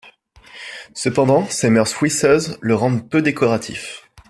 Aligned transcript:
Cependant, 0.95 1.45
ses 1.47 1.69
mœurs 1.69 1.89
fouisseuses 1.93 2.57
le 2.59 2.73
rendent 2.73 3.07
peu 3.07 3.21
décoratif... 3.21 4.09